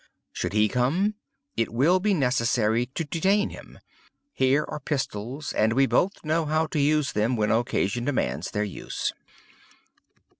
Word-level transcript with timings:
Should 0.33 0.53
he 0.53 0.67
come, 0.67 1.13
it 1.55 1.71
will 1.71 1.99
be 1.99 2.15
necessary 2.15 2.87
to 2.87 3.03
detain 3.05 3.51
him. 3.51 3.77
Here 4.33 4.65
are 4.67 4.79
pistols; 4.79 5.53
and 5.53 5.73
we 5.73 5.85
both 5.85 6.25
know 6.25 6.45
how 6.45 6.65
to 6.73 6.79
use 6.79 7.11
them 7.11 7.35
when 7.35 7.51
occasion 7.51 8.05
demands 8.05 8.49
their 8.49 8.63
use." 8.63 9.13